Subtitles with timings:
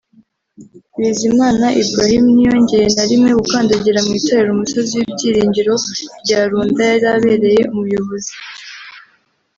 [0.99, 5.73] Bizimana Ibrahim ntiyongeye na rimwe gukandagira mu itorero Umusozi w’Ibyiringiro
[6.23, 8.33] rya Runda yari abereye umuyobozi